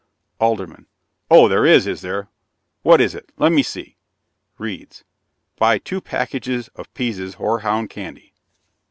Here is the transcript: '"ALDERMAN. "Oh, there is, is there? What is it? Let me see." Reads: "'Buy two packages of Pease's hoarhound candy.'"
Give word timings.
'"ALDERMAN. 0.41 0.87
"Oh, 1.29 1.47
there 1.47 1.63
is, 1.63 1.85
is 1.85 2.01
there? 2.01 2.27
What 2.81 2.99
is 2.99 3.13
it? 3.13 3.31
Let 3.37 3.51
me 3.51 3.61
see." 3.61 3.97
Reads: 4.57 5.03
"'Buy 5.59 5.77
two 5.77 6.01
packages 6.01 6.69
of 6.69 6.91
Pease's 6.95 7.35
hoarhound 7.35 7.91
candy.'" 7.91 8.33